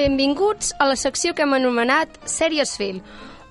Benvinguts 0.00 0.70
a 0.80 0.86
la 0.88 0.94
secció 0.96 1.34
que 1.36 1.44
hem 1.44 1.50
anomenat 1.52 2.14
Sèries 2.24 2.70
Film, 2.80 3.02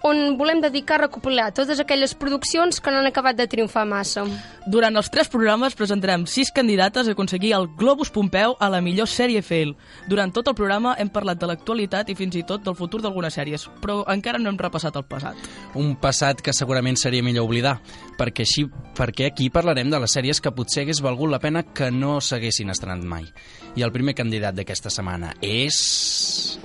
on 0.02 0.38
volem 0.38 0.62
dedicar 0.62 0.98
a 0.98 1.06
recopilar 1.06 1.50
totes 1.54 1.80
aquelles 1.80 2.14
produccions 2.16 2.80
que 2.80 2.92
no 2.92 3.00
han 3.00 3.10
acabat 3.10 3.38
de 3.38 3.48
triomfar 3.48 3.86
massa. 3.88 4.24
Durant 4.70 4.96
els 5.00 5.10
tres 5.12 5.30
programes 5.32 5.76
presentarem 5.76 6.26
sis 6.30 6.52
candidates 6.56 7.08
a 7.08 7.16
aconseguir 7.16 7.54
el 7.58 7.68
Globus 7.80 8.12
Pompeu 8.14 8.56
a 8.60 8.70
la 8.72 8.82
millor 8.86 9.10
sèrie 9.12 9.42
fail. 9.44 9.76
Durant 10.08 10.32
tot 10.36 10.48
el 10.48 10.56
programa 10.56 10.96
hem 11.00 11.12
parlat 11.12 11.40
de 11.42 11.50
l'actualitat 11.50 12.10
i 12.10 12.16
fins 12.16 12.38
i 12.40 12.46
tot 12.48 12.64
del 12.66 12.78
futur 12.80 13.02
d'algunes 13.04 13.36
sèries, 13.36 13.68
però 13.82 14.02
encara 14.12 14.40
no 14.40 14.52
hem 14.52 14.60
repassat 14.60 14.96
el 15.00 15.08
passat. 15.10 15.50
Un 15.76 15.96
passat 16.00 16.44
que 16.46 16.56
segurament 16.56 17.00
seria 17.00 17.26
millor 17.26 17.50
oblidar, 17.50 17.80
perquè, 18.20 18.46
així, 18.48 18.68
perquè 18.98 19.30
aquí 19.30 19.50
parlarem 19.50 19.92
de 19.92 20.00
les 20.00 20.16
sèries 20.16 20.40
que 20.42 20.54
potser 20.56 20.86
hagués 20.86 21.04
valgut 21.04 21.32
la 21.32 21.42
pena 21.44 21.64
que 21.64 21.92
no 21.92 22.20
s'haguessin 22.22 22.72
estrenat 22.72 23.04
mai. 23.04 23.28
I 23.76 23.84
el 23.86 23.94
primer 23.96 24.16
candidat 24.16 24.56
d'aquesta 24.56 24.92
setmana 24.94 25.34
és... 25.42 26.58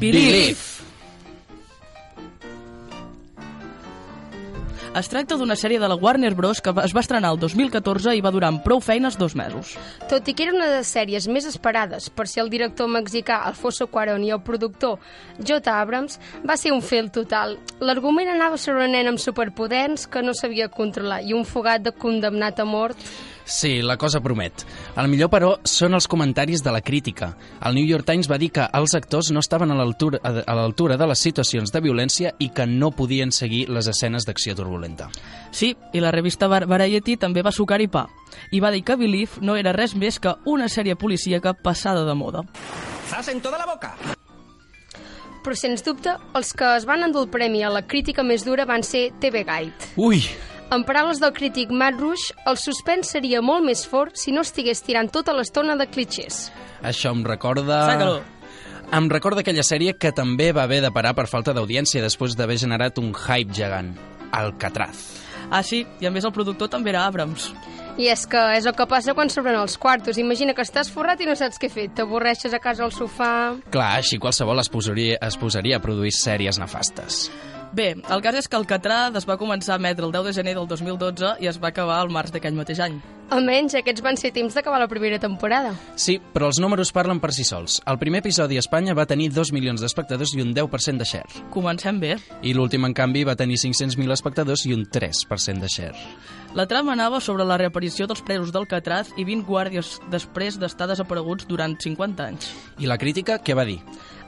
Believe. 0.00 0.89
Es 4.90 5.06
tracta 5.06 5.36
d'una 5.38 5.54
sèrie 5.54 5.78
de 5.78 5.86
la 5.86 5.94
Warner 5.94 6.32
Bros. 6.34 6.58
que 6.60 6.72
es 6.82 6.92
va 6.96 7.02
estrenar 7.04 7.30
el 7.30 7.38
2014 7.38 8.10
i 8.18 8.22
va 8.24 8.32
durar 8.34 8.48
amb 8.50 8.64
prou 8.64 8.80
feines 8.82 9.14
dos 9.16 9.36
mesos. 9.38 9.76
Tot 10.10 10.26
i 10.26 10.34
que 10.34 10.42
era 10.42 10.54
una 10.56 10.66
de 10.66 10.80
les 10.80 10.90
sèries 10.90 11.28
més 11.30 11.46
esperades 11.46 12.08
per 12.10 12.26
ser 12.26 12.42
el 12.42 12.50
director 12.50 12.90
mexicà 12.90 13.38
Alfonso 13.46 13.86
Cuarón 13.86 14.24
i 14.26 14.32
el 14.34 14.42
productor 14.42 14.98
J. 15.38 15.60
Abrams, 15.70 16.18
va 16.42 16.56
ser 16.58 16.74
un 16.74 16.82
fail 16.82 17.12
total. 17.14 17.54
L'argument 17.78 18.32
anava 18.34 18.58
sobre 18.58 18.82
una 18.82 18.90
nena 18.96 19.14
amb 19.14 19.22
superpoders 19.22 20.08
que 20.10 20.24
no 20.26 20.34
sabia 20.34 20.66
controlar 20.68 21.22
i 21.22 21.38
un 21.38 21.46
fugat 21.46 21.86
de 21.86 21.94
condemnat 21.94 22.58
a 22.58 22.66
mort. 22.66 22.98
Sí, 23.44 23.80
la 23.82 23.96
cosa 23.96 24.20
promet. 24.20 24.64
El 24.96 25.08
millor, 25.10 25.28
però, 25.32 25.56
són 25.66 25.94
els 25.96 26.06
comentaris 26.06 26.62
de 26.62 26.70
la 26.70 26.80
crítica. 26.80 27.32
El 27.66 27.74
New 27.74 27.86
York 27.86 28.04
Times 28.06 28.28
va 28.30 28.38
dir 28.38 28.50
que 28.54 28.66
els 28.72 28.94
actors 28.94 29.30
no 29.34 29.40
estaven 29.42 29.72
a 29.72 29.74
l'altura 29.74 30.20
a 30.22 30.54
l'altura 30.54 30.96
de 30.96 31.06
les 31.10 31.18
situacions 31.18 31.72
de 31.72 31.80
violència 31.82 32.34
i 32.38 32.50
que 32.54 32.66
no 32.66 32.92
podien 32.92 33.32
seguir 33.32 33.64
les 33.68 33.88
escenes 33.90 34.24
d'acció 34.26 34.54
turbulenta. 34.54 35.08
Sí, 35.50 35.74
i 35.92 36.00
la 36.00 36.12
revista 36.14 36.46
Var- 36.46 36.66
Variety 36.70 37.16
també 37.16 37.42
va 37.42 37.50
sucar-hi 37.50 37.88
pa. 37.88 38.06
I 38.52 38.60
va 38.60 38.70
dir 38.70 38.84
que 38.84 38.94
Believe 38.96 39.40
no 39.42 39.56
era 39.56 39.72
res 39.72 39.96
més 39.96 40.20
que 40.20 40.36
una 40.46 40.68
sèrie 40.68 40.94
policíaca 40.96 41.52
passada 41.54 42.04
de 42.04 42.14
moda. 42.14 42.44
¡Zas 43.10 43.28
en 43.28 43.40
toda 43.40 43.58
la 43.58 43.66
boca! 43.66 43.96
Però, 45.42 45.56
sens 45.56 45.82
dubte, 45.82 46.12
els 46.36 46.52
que 46.52 46.66
es 46.76 46.84
van 46.84 47.02
endur 47.02 47.22
el 47.24 47.30
premi 47.32 47.62
a 47.64 47.70
la 47.72 47.80
crítica 47.88 48.22
més 48.22 48.44
dura 48.44 48.66
van 48.68 48.82
ser 48.84 49.06
TV 49.22 49.40
Guide. 49.48 49.72
Ui! 49.96 50.20
En 50.70 50.84
paraules 50.86 51.18
del 51.18 51.32
crític 51.34 51.72
Matt 51.74 51.98
Rush, 51.98 52.28
el 52.46 52.54
suspens 52.54 53.08
seria 53.10 53.40
molt 53.42 53.64
més 53.66 53.80
fort 53.90 54.14
si 54.20 54.30
no 54.30 54.44
estigués 54.46 54.84
tirant 54.86 55.08
tota 55.10 55.34
l'estona 55.34 55.74
de 55.74 55.88
clichés. 55.90 56.44
Això 56.86 57.10
em 57.10 57.24
recorda... 57.26 57.80
Saca-lo. 57.88 58.20
Em 58.94 59.08
recorda 59.10 59.42
aquella 59.42 59.64
sèrie 59.66 59.96
que 59.98 60.12
també 60.14 60.52
va 60.54 60.68
haver 60.68 60.78
de 60.84 60.92
parar 60.94 61.16
per 61.18 61.26
falta 61.30 61.54
d'audiència 61.54 62.02
després 62.04 62.38
d'haver 62.38 62.60
generat 62.62 63.02
un 63.02 63.10
hype 63.10 63.54
gegant. 63.54 63.96
Alcatraz. 64.30 65.02
Ah, 65.50 65.64
sí, 65.66 65.82
i 65.98 66.06
a 66.06 66.14
més 66.14 66.26
el 66.26 66.34
productor 66.34 66.70
també 66.70 66.94
era 66.94 67.02
Abrams. 67.10 67.50
I 67.98 68.06
és 68.14 68.22
que 68.30 68.40
és 68.54 68.66
el 68.70 68.74
que 68.78 68.86
passa 68.86 69.14
quan 69.18 69.30
s'obren 69.30 69.58
els 69.58 69.74
quartos. 69.78 70.22
Imagina 70.22 70.54
que 70.54 70.62
estàs 70.62 70.90
forrat 70.94 71.18
i 71.18 71.26
no 71.26 71.34
saps 71.34 71.58
què 71.58 71.70
fer. 71.70 71.88
T'avorreixes 71.98 72.54
a 72.54 72.62
casa 72.62 72.86
al 72.86 72.94
sofà... 72.94 73.32
Clar, 73.74 73.92
així 73.98 74.22
qualsevol 74.22 74.62
es 74.62 74.70
posaria, 74.70 75.18
es 75.18 75.38
posaria 75.38 75.82
a 75.82 75.82
produir 75.82 76.14
sèries 76.14 76.62
nefastes. 76.62 77.26
Bé, 77.72 77.94
el 77.94 78.22
cas 78.22 78.34
és 78.34 78.48
que 78.50 78.58
Alcatraz 78.58 79.14
es 79.20 79.26
va 79.28 79.36
començar 79.38 79.76
a 79.76 79.78
emetre 79.78 80.02
el 80.02 80.10
10 80.10 80.26
de 80.26 80.32
gener 80.34 80.56
del 80.58 80.66
2012 80.66 81.36
i 81.38 81.46
es 81.46 81.58
va 81.62 81.70
acabar 81.70 82.00
al 82.02 82.10
març 82.10 82.32
d'aquell 82.34 82.56
mateix 82.58 82.80
any. 82.82 82.96
Almenys 83.30 83.76
aquests 83.78 84.02
van 84.02 84.16
ser 84.18 84.32
temps 84.34 84.56
d'acabar 84.56 84.80
la 84.82 84.88
primera 84.90 85.20
temporada. 85.22 85.70
Sí, 85.94 86.16
però 86.34 86.48
els 86.50 86.58
números 86.58 86.90
parlen 86.90 87.20
per 87.22 87.30
si 87.30 87.46
sols. 87.46 87.78
El 87.86 88.00
primer 88.02 88.24
episodi 88.24 88.58
a 88.58 88.64
Espanya 88.64 88.96
va 88.98 89.06
tenir 89.06 89.28
2 89.30 89.52
milions 89.54 89.84
d'espectadors 89.84 90.34
i 90.34 90.42
un 90.42 90.50
10% 90.56 90.98
de 90.98 91.06
share. 91.06 91.44
Comencem 91.54 92.00
bé. 92.02 92.16
I 92.42 92.56
l'últim, 92.58 92.88
en 92.90 92.96
canvi, 92.96 93.22
va 93.22 93.38
tenir 93.38 93.60
500.000 93.62 94.18
espectadors 94.18 94.66
i 94.66 94.74
un 94.74 94.82
3% 94.90 95.62
de 95.62 95.70
share. 95.70 96.08
La 96.52 96.66
trama 96.66 96.96
anava 96.96 97.20
sobre 97.22 97.44
la 97.46 97.54
reaparició 97.60 98.08
dels 98.10 98.24
presos 98.26 98.48
d'Alcatraz 98.50 99.12
i 99.14 99.22
20 99.22 99.44
guàrdies 99.46 99.90
després 100.10 100.56
d'estar 100.58 100.88
desapareguts 100.90 101.46
durant 101.46 101.76
50 101.78 102.24
anys. 102.26 102.48
I 102.82 102.90
la 102.90 102.96
crítica 102.98 103.36
què 103.38 103.54
va 103.54 103.62
dir? 103.68 103.76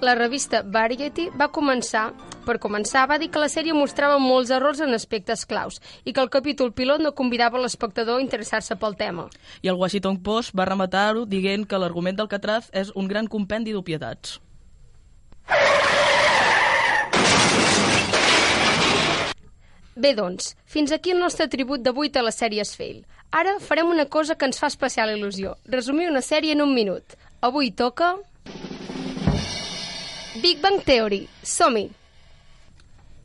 La 0.07 0.15
revista 0.15 0.61
Variety 0.63 1.25
va 1.35 1.49
començar, 1.51 2.05
per 2.47 2.61
començar, 2.63 3.09
va 3.11 3.19
dir 3.19 3.27
que 3.35 3.43
la 3.43 3.51
sèrie 3.51 3.75
mostrava 3.75 4.21
molts 4.23 4.55
errors 4.55 4.79
en 4.87 4.95
aspectes 4.95 5.43
claus 5.51 5.81
i 6.05 6.15
que 6.15 6.23
el 6.23 6.31
capítol 6.31 6.71
pilot 6.71 7.03
no 7.03 7.11
convidava 7.19 7.59
l'espectador 7.59 8.21
a 8.21 8.23
interessar-se 8.23 8.79
pel 8.79 8.95
tema. 8.95 9.27
I 9.67 9.75
el 9.75 9.83
Washington 9.83 10.23
Post 10.23 10.55
va 10.55 10.69
rematar-ho 10.71 11.27
dient 11.27 11.67
que 11.67 11.83
l'argument 11.83 12.23
d'Alcatraz 12.23 12.71
és 12.71 12.95
un 12.95 13.11
gran 13.11 13.27
compendi 13.27 13.75
d'obietats. 13.75 14.39
Bé, 19.95 20.15
doncs, 20.17 20.55
fins 20.65 20.93
aquí 20.93 21.13
el 21.13 21.21
nostre 21.21 21.49
tribut 21.53 21.83
d'avui 21.85 22.11
a 22.17 22.23
les 22.25 22.39
sèries 22.41 22.75
Fail. 22.77 23.03
Ara 23.31 23.59
farem 23.61 23.91
una 23.91 24.07
cosa 24.07 24.37
que 24.37 24.47
ens 24.49 24.59
fa 24.59 24.69
especial 24.73 25.13
il·lusió. 25.13 25.57
Resumir 25.69 26.09
una 26.09 26.23
sèrie 26.23 26.53
en 26.53 26.63
un 26.63 26.75
minut. 26.75 27.17
Avui 27.41 27.71
toca... 27.71 28.17
Big 30.41 30.63
Bang 30.63 30.81
Theory. 30.81 31.29
Som-hi! 31.43 31.91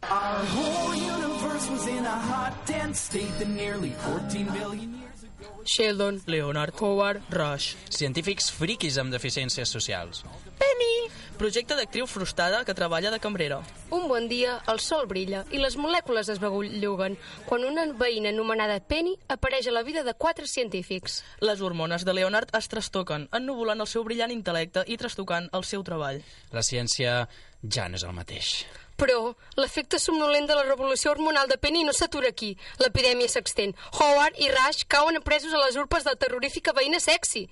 Our 0.04 0.46
whole 0.56 0.96
universe 0.96 1.70
was 1.70 1.88
in 1.88 2.06
a 2.06 2.10
hot, 2.10 2.54
dense 2.66 3.00
state 3.00 3.32
that 3.40 3.48
nearly 3.48 3.92
14 3.92 4.46
billion 4.52 4.94
years 4.94 5.24
ago. 5.24 5.64
Sheldon, 5.64 6.22
Leonard, 6.28 6.74
Howard, 6.80 7.22
Rush. 7.32 7.76
Científics 7.90 8.52
friquis 8.52 9.00
amb 9.00 9.12
deficiències 9.12 9.72
socials. 9.72 10.24
Penny! 10.58 11.10
Projecte 11.38 11.76
d'actriu 11.78 12.08
frustrada 12.10 12.64
que 12.66 12.74
treballa 12.74 13.12
de 13.14 13.20
cambrera. 13.22 13.60
Un 13.94 14.08
bon 14.10 14.26
dia, 14.28 14.56
el 14.72 14.80
sol 14.82 15.06
brilla 15.06 15.44
i 15.54 15.62
les 15.62 15.78
molècules 15.78 16.32
es 16.34 16.42
begulluguen 16.42 17.18
quan 17.46 17.66
una 17.68 17.86
veïna 18.00 18.32
anomenada 18.34 18.80
Penny 18.82 19.14
apareix 19.30 19.70
a 19.70 19.76
la 19.76 19.86
vida 19.86 20.04
de 20.04 20.16
quatre 20.18 20.48
científics. 20.50 21.22
Les 21.46 21.62
hormones 21.62 22.06
de 22.06 22.18
Leonard 22.18 22.50
es 22.58 22.68
trastoquen, 22.74 23.30
ennubulant 23.32 23.86
el 23.86 23.92
seu 23.92 24.04
brillant 24.08 24.34
intel·lecte 24.34 24.84
i 24.88 24.98
trastocant 24.98 25.52
el 25.54 25.64
seu 25.64 25.86
treball. 25.86 26.24
La 26.52 26.66
ciència 26.66 27.28
ja 27.62 27.88
no 27.88 28.02
és 28.02 28.06
el 28.08 28.18
mateix. 28.18 28.66
Però 28.98 29.36
l'efecte 29.62 30.00
somnolent 30.02 30.48
de 30.50 30.56
la 30.58 30.66
revolució 30.66 31.12
hormonal 31.12 31.46
de 31.48 31.60
Penny 31.62 31.84
no 31.86 31.94
s'atura 31.94 32.32
aquí. 32.34 32.56
L'epidèmia 32.82 33.30
s'extén. 33.30 33.76
Howard 34.00 34.42
i 34.42 34.50
Rush 34.50 34.88
cauen 34.90 35.22
presos 35.22 35.54
a 35.54 35.62
les 35.68 35.78
urpes 35.78 36.04
de 36.04 36.16
la 36.16 36.22
terrorífica 36.26 36.74
veïna 36.74 37.00
sexy. 37.00 37.46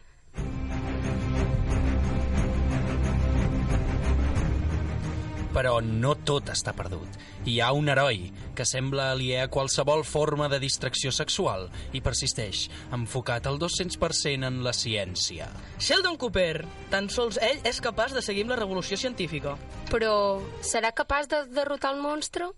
Però 5.56 5.78
no 5.80 6.10
tot 6.28 6.50
està 6.52 6.74
perdut. 6.76 7.14
Hi 7.48 7.62
ha 7.64 7.70
un 7.72 7.88
heroi 7.88 8.26
que 8.58 8.66
sembla 8.68 9.06
aliè 9.14 9.38
a 9.46 9.48
qualsevol 9.48 10.02
forma 10.04 10.50
de 10.52 10.60
distracció 10.60 11.14
sexual 11.16 11.70
i 11.96 12.02
persisteix, 12.04 12.66
enfocat 12.98 13.48
al 13.48 13.56
200% 13.62 14.50
en 14.50 14.58
la 14.66 14.74
ciència. 14.76 15.48
Sheldon 15.80 16.18
Cooper! 16.20 16.66
Tan 16.92 17.08
sols 17.08 17.40
ell 17.40 17.64
és 17.64 17.80
capaç 17.80 18.12
de 18.18 18.24
seguir 18.26 18.44
amb 18.44 18.52
la 18.52 18.60
revolució 18.60 19.00
científica. 19.00 19.56
Però 19.94 20.42
serà 20.60 20.92
capaç 20.92 21.32
de 21.32 21.46
derrotar 21.56 21.94
el 21.96 22.04
monstre? 22.04 22.52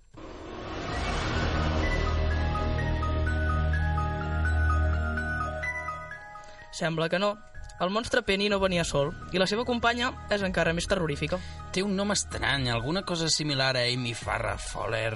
Sembla 6.74 7.10
que 7.10 7.22
no. 7.22 7.36
El 7.80 7.92
monstre 7.94 8.24
Penny 8.26 8.50
no 8.50 8.58
venia 8.60 8.84
sol, 8.88 9.12
i 9.32 9.38
la 9.38 9.46
seva 9.46 9.66
companya 9.66 10.10
és 10.34 10.42
encara 10.42 10.74
més 10.74 10.88
terrorífica. 10.90 11.38
Té 11.74 11.84
un 11.86 11.94
nom 11.96 12.10
estrany, 12.14 12.72
alguna 12.74 13.04
cosa 13.06 13.30
similar 13.30 13.76
a 13.78 13.84
Amy 13.86 14.16
Farrah 14.18 14.58
Fowler. 14.58 15.14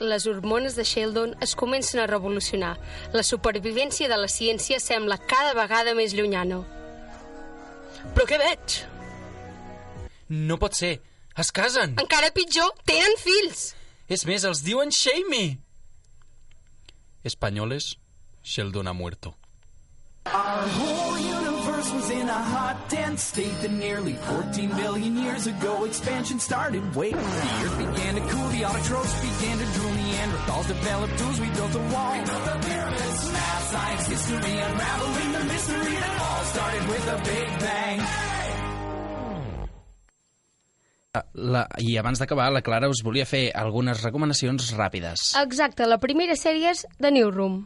Les 0.00 0.26
hormones 0.30 0.76
de 0.78 0.84
Sheldon 0.84 1.34
es 1.42 1.54
comencen 1.58 2.00
a 2.00 2.06
revolucionar. 2.06 2.76
La 3.12 3.24
supervivència 3.26 4.08
de 4.08 4.16
la 4.16 4.28
ciència 4.30 4.78
sembla 4.80 5.18
cada 5.18 5.52
vegada 5.58 5.92
més 5.98 6.14
llunyana. 6.14 6.62
Però 8.14 8.24
què 8.30 8.38
veig? 8.40 8.78
No 10.28 10.56
pot 10.62 10.78
ser. 10.78 10.94
Es 11.38 11.50
casen. 11.52 11.98
Encara 12.00 12.30
pitjor, 12.34 12.72
tenen 12.88 13.18
fills. 13.20 13.72
És 14.08 14.24
més, 14.24 14.46
els 14.48 14.62
diuen 14.64 14.94
Shamey. 14.94 15.58
Espanyoles, 17.28 17.98
Sheldon 18.42 18.88
ha 18.88 18.96
muerto. 18.96 19.34
Whole 20.28 21.07
universe 21.88 22.10
was 22.10 22.20
in 22.20 22.28
a 22.28 22.32
hot, 22.32 22.88
dense 22.88 23.22
state 23.22 23.54
that 23.62 23.70
nearly 23.70 24.14
14 24.14 24.68
billion 24.70 25.16
years 25.16 25.46
ago 25.46 25.84
expansion 25.84 26.38
started. 26.38 26.82
Wait, 26.94 27.12
the 27.12 27.20
earth 27.20 27.78
began 27.78 28.14
to 28.14 28.20
cool, 28.20 28.48
the 28.48 28.62
autotrophs 28.62 29.16
began 29.22 29.58
to 29.58 29.64
drool, 29.64 29.92
Neanderthals 29.92 30.68
developed 30.68 31.18
tools, 31.18 31.40
we 31.40 31.48
built 31.50 31.74
a 31.74 31.78
wall. 31.92 32.12
We 32.12 32.24
built 32.24 32.44
the 32.44 32.68
pyramids, 32.68 33.32
math, 33.32 33.70
science, 33.70 34.06
history, 34.06 34.58
unraveling 34.58 35.32
the 35.32 35.44
mystery 35.44 35.94
that 35.94 36.20
all 36.20 36.44
started 36.44 36.88
with 36.88 37.08
a 37.08 37.18
big 37.24 37.58
bang. 37.60 38.00
La, 41.34 41.66
I 41.80 41.96
abans 41.98 42.20
d'acabar, 42.20 42.52
la 42.52 42.60
Clara 42.62 42.90
us 42.92 43.00
volia 43.02 43.24
fer 43.26 43.48
algunes 43.56 44.04
recomanacions 44.04 44.70
ràpides. 44.76 45.32
Exacte, 45.40 45.88
la 45.88 45.98
primera 45.98 46.36
sèrie 46.38 46.70
és 46.70 46.84
The 47.00 47.10
Newsroom. 47.10 47.64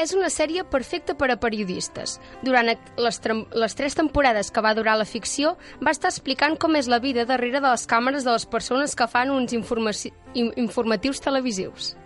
És 0.00 0.14
una 0.16 0.30
sèrie 0.32 0.64
perfecta 0.64 1.14
per 1.14 1.30
a 1.32 1.38
periodistes. 1.40 2.18
Durant 2.42 2.70
les, 2.70 3.20
les 3.52 3.76
tres 3.76 3.96
temporades 3.98 4.50
que 4.50 4.64
va 4.64 4.74
durar 4.74 4.96
la 4.98 5.08
ficció, 5.08 5.56
va 5.84 5.92
estar 5.92 6.10
explicant 6.10 6.56
com 6.56 6.76
és 6.76 6.88
la 6.88 7.00
vida 7.04 7.26
darrere 7.28 7.60
de 7.60 7.68
les 7.68 7.86
càmeres 7.86 8.24
de 8.24 8.32
les 8.32 8.46
persones 8.48 8.96
que 8.96 9.08
fan 9.10 9.30
uns 9.30 9.52
informatius 9.54 11.20
televisius. 11.20 11.96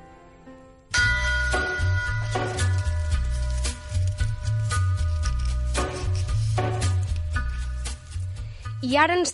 I 8.85 8.99
ara 9.01 9.15
ens, 9.17 9.33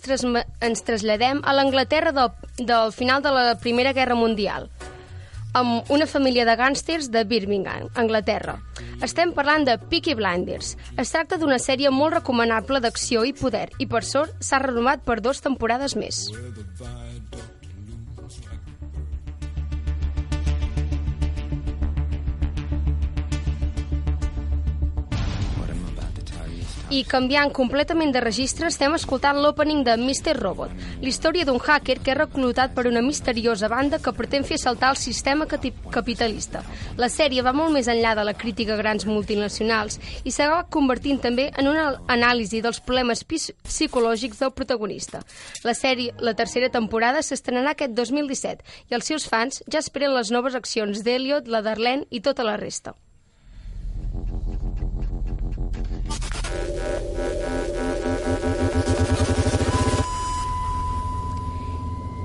ens 0.63 0.85
traslladem 0.87 1.41
a 1.43 1.51
l'Anglaterra 1.51 2.13
del, 2.15 2.29
del 2.61 2.93
final 2.95 3.25
de 3.25 3.33
la 3.35 3.57
Primera 3.59 3.91
Guerra 3.91 4.15
Mundial 4.15 4.69
amb 5.53 5.89
una 5.91 6.07
família 6.07 6.45
de 6.47 6.55
gàngsters 6.55 7.09
de 7.11 7.23
Birmingham, 7.27 7.89
Anglaterra. 7.95 8.57
Estem 9.03 9.33
parlant 9.35 9.65
de 9.67 9.77
Peaky 9.91 10.15
Blinders. 10.15 10.75
Es 11.01 11.11
tracta 11.11 11.39
d'una 11.41 11.59
sèrie 11.59 11.91
molt 11.91 12.15
recomanable 12.19 12.79
d'acció 12.83 13.25
i 13.27 13.33
poder 13.35 13.67
i, 13.79 13.87
per 13.87 14.03
sort, 14.07 14.37
s'ha 14.39 14.61
renovat 14.63 15.03
per 15.07 15.19
dues 15.21 15.43
temporades 15.43 15.97
més. 15.99 16.27
I 26.91 27.05
canviant 27.07 27.53
completament 27.55 28.09
de 28.11 28.19
registre, 28.19 28.67
estem 28.67 28.91
escoltant 28.97 29.37
l'opening 29.39 29.85
de 29.87 29.93
Mr. 29.95 30.33
Robot, 30.35 30.71
l'història 30.99 31.45
d'un 31.47 31.59
hacker 31.63 32.01
que 32.03 32.11
és 32.11 32.17
reclutat 32.17 32.73
per 32.75 32.83
una 32.89 32.99
misteriosa 33.05 33.69
banda 33.71 34.01
que 34.03 34.11
pretén 34.11 34.43
fer 34.43 34.57
saltar 34.59 34.89
el 34.91 34.97
sistema 34.99 35.45
capitalista. 35.47 36.65
La 36.99 37.07
sèrie 37.07 37.45
va 37.47 37.53
molt 37.55 37.71
més 37.71 37.87
enllà 37.87 38.11
de 38.19 38.25
la 38.27 38.33
crítica 38.35 38.75
a 38.75 38.81
grans 38.81 39.07
multinacionals 39.07 40.01
i 40.27 40.33
s'ha 40.35 40.49
convertint 40.75 41.21
també 41.23 41.45
en 41.55 41.69
una 41.71 41.85
anàlisi 42.11 42.59
dels 42.65 42.81
problemes 42.83 43.23
psicològics 43.23 44.41
del 44.43 44.51
protagonista. 44.51 45.21
La 45.63 45.71
sèrie, 45.77 46.11
la 46.19 46.35
tercera 46.35 46.67
temporada, 46.73 47.21
s'estrenarà 47.23 47.71
aquest 47.71 47.95
2017 47.95 48.91
i 48.91 48.99
els 48.99 49.07
seus 49.07 49.29
fans 49.31 49.63
ja 49.71 49.79
esperen 49.79 50.11
les 50.17 50.33
noves 50.35 50.59
accions 50.59 51.05
d'Eliot, 51.07 51.47
la 51.47 51.63
Darlene 51.63 52.09
i 52.11 52.19
tota 52.19 52.43
la 52.43 52.57
resta. 52.59 52.97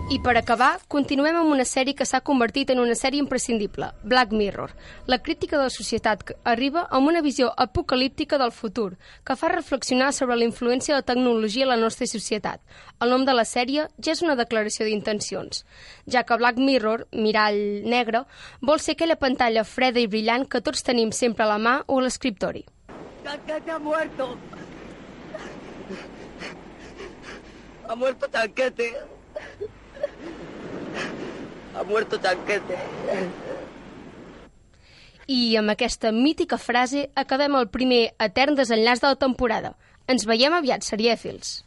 I 0.06 0.20
per 0.22 0.36
acabar, 0.38 0.76
continuem 0.86 1.34
amb 1.34 1.50
una 1.50 1.64
sèrie 1.66 1.96
que 1.98 2.04
s'ha 2.06 2.20
convertit 2.22 2.68
en 2.70 2.78
una 2.78 2.94
sèrie 2.94 3.18
imprescindible, 3.18 3.88
Black 4.04 4.30
Mirror. 4.30 4.70
La 5.10 5.18
crítica 5.18 5.56
de 5.58 5.64
la 5.64 5.72
societat 5.74 6.30
arriba 6.46 6.84
amb 6.94 7.10
una 7.10 7.22
visió 7.26 7.48
apocalíptica 7.64 8.38
del 8.38 8.52
futur, 8.54 8.92
que 9.26 9.34
fa 9.34 9.50
reflexionar 9.50 10.12
sobre 10.14 10.36
la 10.36 10.46
influència 10.46 10.94
de 10.94 11.00
la 11.00 11.08
tecnologia 11.08 11.66
a 11.66 11.70
la 11.72 11.78
nostra 11.80 12.06
societat. 12.06 12.62
El 13.02 13.10
nom 13.10 13.24
de 13.26 13.34
la 13.34 13.42
sèrie 13.42 13.88
ja 13.98 14.14
és 14.14 14.22
una 14.22 14.36
declaració 14.38 14.86
d'intencions, 14.86 15.64
ja 16.06 16.22
que 16.22 16.38
Black 16.38 16.62
Mirror, 16.62 17.08
mirall 17.10 17.58
negre, 17.82 18.22
vol 18.62 18.78
ser 18.78 18.94
aquella 18.94 19.18
pantalla 19.18 19.66
freda 19.66 19.98
i 19.98 20.06
brillant 20.06 20.46
que 20.46 20.62
tots 20.62 20.86
tenim 20.86 21.10
sempre 21.10 21.48
a 21.48 21.50
la 21.50 21.58
mà 21.58 21.80
o 21.88 21.98
a 21.98 22.06
l'escriptori. 22.06 22.62
Tanquete 23.26 23.74
ha 23.74 23.82
muerto. 23.82 24.30
Ha 27.88 27.94
muerto 27.96 28.30
Tanquete. 28.30 28.92
Ha 31.76 31.84
muerto 31.84 32.18
Tanquete. 32.18 32.78
I 35.26 35.56
amb 35.60 35.74
aquesta 35.74 36.12
mítica 36.14 36.56
frase 36.56 37.10
acabem 37.14 37.58
el 37.58 37.68
primer 37.68 38.14
etern 38.22 38.56
desenllaç 38.56 39.02
de 39.02 39.12
la 39.12 39.20
temporada. 39.20 39.74
Ens 40.08 40.24
veiem 40.24 40.54
aviat, 40.56 40.86
serièfils. 40.86 41.65